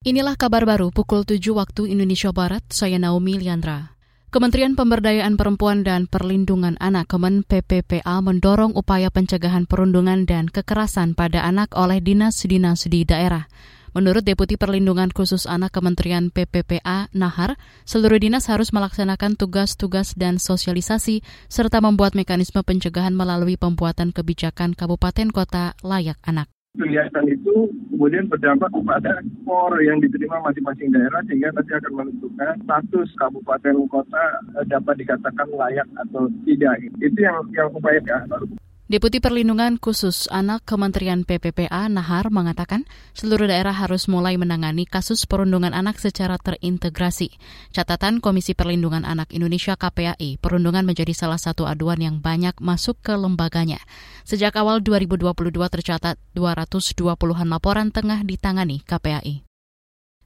Inilah 0.00 0.32
kabar 0.32 0.64
baru 0.64 0.88
pukul 0.88 1.28
7 1.28 1.52
waktu 1.52 1.92
Indonesia 1.92 2.32
Barat, 2.32 2.64
saya 2.72 2.96
Naomi 2.96 3.36
Liandra. 3.36 4.00
Kementerian 4.32 4.72
Pemberdayaan 4.72 5.36
Perempuan 5.36 5.84
dan 5.84 6.08
Perlindungan 6.08 6.80
Anak 6.80 7.12
Kemen 7.12 7.44
PPPA 7.44 8.24
mendorong 8.24 8.72
upaya 8.72 9.12
pencegahan 9.12 9.68
perundungan 9.68 10.24
dan 10.24 10.48
kekerasan 10.48 11.12
pada 11.12 11.44
anak 11.44 11.76
oleh 11.76 12.00
dinas-dinas 12.00 12.88
di 12.88 13.04
daerah. 13.04 13.44
Menurut 13.92 14.24
Deputi 14.24 14.56
Perlindungan 14.56 15.12
Khusus 15.12 15.44
Anak 15.44 15.76
Kementerian 15.76 16.32
PPPA 16.32 17.12
Nahar, 17.12 17.60
seluruh 17.84 18.16
dinas 18.16 18.48
harus 18.48 18.72
melaksanakan 18.72 19.36
tugas-tugas 19.36 20.16
dan 20.16 20.40
sosialisasi 20.40 21.20
serta 21.52 21.84
membuat 21.84 22.16
mekanisme 22.16 22.64
pencegahan 22.64 23.12
melalui 23.12 23.60
pembuatan 23.60 24.16
kebijakan 24.16 24.72
kabupaten 24.72 25.28
kota 25.28 25.76
layak 25.84 26.16
anak 26.24 26.48
kegiatan 26.78 27.26
itu 27.26 27.66
kemudian 27.90 28.30
berdampak 28.30 28.70
kepada 28.70 29.18
skor 29.42 29.74
yang 29.82 29.98
diterima 29.98 30.38
masing-masing 30.46 30.94
daerah 30.94 31.18
sehingga 31.26 31.50
nanti 31.50 31.72
akan 31.74 31.92
menentukan 31.98 32.54
status 32.62 33.08
kabupaten 33.18 33.74
kota 33.90 34.24
eh, 34.54 34.64
dapat 34.70 35.02
dikatakan 35.02 35.48
layak 35.50 35.88
atau 36.06 36.30
tidak. 36.46 36.78
Itu 37.02 37.18
yang 37.18 37.42
yang 37.58 37.74
upaya 37.74 37.98
Deputi 38.90 39.22
Perlindungan 39.22 39.78
Khusus 39.78 40.26
Anak 40.34 40.66
Kementerian 40.66 41.22
PPPA 41.22 41.86
Nahar 41.86 42.26
mengatakan 42.34 42.90
seluruh 43.14 43.46
daerah 43.46 43.70
harus 43.70 44.10
mulai 44.10 44.34
menangani 44.34 44.82
kasus 44.82 45.30
perundungan 45.30 45.70
anak 45.70 46.02
secara 46.02 46.42
terintegrasi. 46.42 47.38
Catatan 47.70 48.18
Komisi 48.18 48.58
Perlindungan 48.58 49.06
Anak 49.06 49.30
Indonesia 49.30 49.78
KPAI, 49.78 50.42
perundungan 50.42 50.82
menjadi 50.82 51.14
salah 51.14 51.38
satu 51.38 51.70
aduan 51.70 52.02
yang 52.02 52.18
banyak 52.18 52.58
masuk 52.58 52.98
ke 52.98 53.14
lembaganya. 53.14 53.78
Sejak 54.26 54.58
awal 54.58 54.82
2022 54.82 55.54
tercatat 55.54 56.18
220-an 56.34 57.46
laporan 57.46 57.94
tengah 57.94 58.26
ditangani 58.26 58.82
KPAI. 58.82 59.49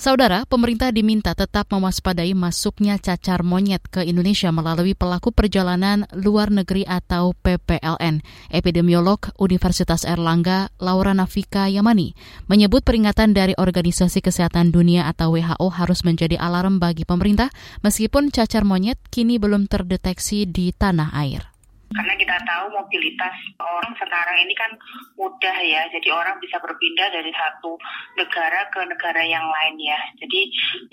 Saudara, 0.00 0.48
pemerintah 0.48 0.88
diminta 0.96 1.36
tetap 1.36 1.68
mewaspadai 1.68 2.32
masuknya 2.32 2.96
cacar 2.96 3.44
monyet 3.44 3.84
ke 3.84 4.00
Indonesia 4.00 4.48
melalui 4.48 4.96
pelaku 4.96 5.28
perjalanan 5.28 6.08
luar 6.16 6.48
negeri 6.48 6.88
atau 6.88 7.36
PPLN. 7.36 8.24
Epidemiolog 8.48 9.28
Universitas 9.36 10.08
Erlangga, 10.08 10.72
Laura 10.80 11.12
Nafika 11.12 11.68
Yamani, 11.68 12.16
menyebut 12.48 12.80
peringatan 12.80 13.36
dari 13.36 13.52
Organisasi 13.60 14.24
Kesehatan 14.24 14.72
Dunia 14.72 15.04
atau 15.04 15.36
WHO 15.36 15.68
harus 15.68 16.00
menjadi 16.00 16.40
alarm 16.40 16.80
bagi 16.80 17.04
pemerintah 17.04 17.52
meskipun 17.84 18.32
cacar 18.32 18.64
monyet 18.64 18.96
kini 19.12 19.36
belum 19.36 19.68
terdeteksi 19.68 20.48
di 20.48 20.72
tanah 20.72 21.12
air. 21.12 21.59
Karena 21.90 22.14
kita 22.14 22.36
tahu 22.46 22.70
mobilitas 22.70 23.34
orang 23.58 23.92
sekarang 23.98 24.38
ini 24.46 24.54
kan 24.54 24.70
mudah 25.18 25.56
ya, 25.58 25.82
jadi 25.90 26.08
orang 26.14 26.38
bisa 26.38 26.62
berpindah 26.62 27.10
dari 27.10 27.34
satu 27.34 27.74
negara 28.14 28.62
ke 28.70 28.80
negara 28.86 29.22
yang 29.26 29.42
lain 29.42 29.74
ya. 29.82 29.98
Jadi 30.22 30.40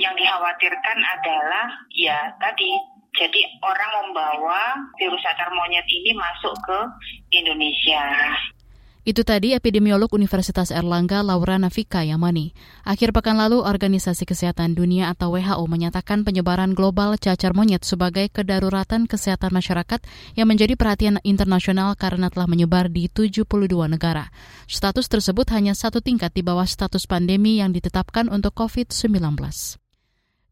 yang 0.02 0.18
dikhawatirkan 0.18 0.98
adalah 0.98 1.70
ya 1.94 2.34
tadi 2.42 2.74
jadi 3.18 3.42
orang 3.66 3.92
membawa 4.10 4.78
virus 4.98 5.22
cacar 5.26 5.50
monyet 5.54 5.86
ini 5.90 6.14
masuk 6.14 6.54
ke 6.66 6.80
Indonesia. 7.34 8.06
Itu 9.08 9.24
tadi 9.24 9.56
epidemiolog 9.56 10.12
Universitas 10.12 10.68
Erlangga 10.68 11.24
Laura 11.24 11.56
Nafika 11.56 12.04
Yamani. 12.04 12.52
Akhir 12.84 13.16
pekan 13.16 13.40
lalu, 13.40 13.64
Organisasi 13.64 14.28
Kesehatan 14.28 14.76
Dunia 14.76 15.08
atau 15.16 15.32
WHO 15.32 15.64
menyatakan 15.64 16.28
penyebaran 16.28 16.76
global 16.76 17.16
cacar 17.16 17.56
monyet 17.56 17.88
sebagai 17.88 18.28
kedaruratan 18.28 19.08
kesehatan 19.08 19.56
masyarakat 19.56 20.04
yang 20.36 20.52
menjadi 20.52 20.76
perhatian 20.76 21.24
internasional 21.24 21.96
karena 21.96 22.28
telah 22.28 22.52
menyebar 22.52 22.92
di 22.92 23.08
72 23.08 23.48
negara. 23.88 24.28
Status 24.68 25.08
tersebut 25.08 25.48
hanya 25.56 25.72
satu 25.72 26.04
tingkat 26.04 26.36
di 26.36 26.44
bawah 26.44 26.68
status 26.68 27.08
pandemi 27.08 27.64
yang 27.64 27.72
ditetapkan 27.72 28.28
untuk 28.28 28.60
COVID-19. 28.60 29.87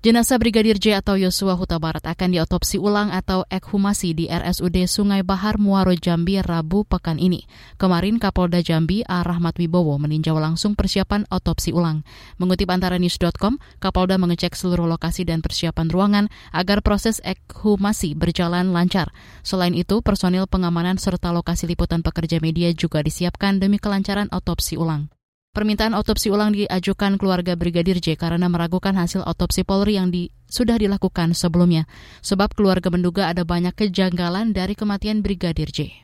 Jenazah 0.05 0.37
Brigadir 0.37 0.77
J 0.77 1.01
atau 1.01 1.17
Yosua 1.17 1.57
Huta 1.57 1.81
Barat 1.81 2.05
akan 2.05 2.29
diotopsi 2.29 2.77
ulang 2.77 3.09
atau 3.09 3.41
ekhumasi 3.49 4.13
di 4.13 4.29
RSUD 4.29 4.85
Sungai 4.85 5.25
Bahar 5.25 5.57
Muaro 5.57 5.97
Jambi 5.97 6.37
Rabu 6.37 6.85
pekan 6.85 7.17
ini. 7.17 7.49
Kemarin 7.81 8.21
Kapolda 8.21 8.61
Jambi 8.61 9.01
A. 9.01 9.25
Rahmat 9.25 9.57
Wibowo 9.57 9.97
meninjau 9.97 10.37
langsung 10.37 10.77
persiapan 10.77 11.25
otopsi 11.33 11.73
ulang. 11.73 12.05
Mengutip 12.37 12.69
antara 12.69 13.01
news.com, 13.01 13.57
Kapolda 13.81 14.21
mengecek 14.21 14.53
seluruh 14.53 14.85
lokasi 14.85 15.25
dan 15.25 15.41
persiapan 15.41 15.89
ruangan 15.89 16.25
agar 16.53 16.85
proses 16.85 17.17
ekhumasi 17.25 18.13
berjalan 18.13 18.77
lancar. 18.77 19.09
Selain 19.41 19.73
itu, 19.73 20.05
personil 20.05 20.45
pengamanan 20.45 21.01
serta 21.01 21.33
lokasi 21.33 21.65
liputan 21.65 22.05
pekerja 22.05 22.37
media 22.37 22.69
juga 22.77 23.01
disiapkan 23.01 23.57
demi 23.57 23.81
kelancaran 23.81 24.29
otopsi 24.29 24.77
ulang. 24.77 25.14
Permintaan 25.55 25.95
otopsi 25.95 26.27
ulang 26.27 26.51
diajukan 26.51 27.15
keluarga 27.15 27.55
Brigadir 27.55 28.03
J 28.03 28.19
karena 28.19 28.51
meragukan 28.51 28.91
hasil 28.91 29.23
otopsi 29.23 29.63
Polri 29.63 29.95
yang 29.95 30.11
di, 30.11 30.27
sudah 30.51 30.75
dilakukan 30.75 31.31
sebelumnya, 31.31 31.87
sebab 32.19 32.51
keluarga 32.51 32.91
menduga 32.91 33.31
ada 33.31 33.47
banyak 33.47 33.71
kejanggalan 33.71 34.51
dari 34.51 34.75
kematian 34.75 35.23
Brigadir 35.23 35.71
J. 35.71 36.03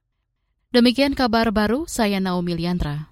Demikian 0.72 1.20
kabar 1.20 1.52
baru, 1.52 1.84
saya 1.84 2.24
Naomi 2.24 2.56
Liandra. 2.56 3.11